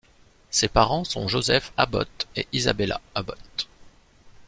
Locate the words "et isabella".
2.35-2.99